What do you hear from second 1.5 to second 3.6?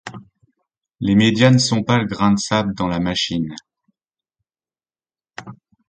ne sont pas le grain de sable dans la machine.